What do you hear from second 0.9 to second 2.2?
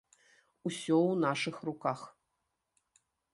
ў нашых руках!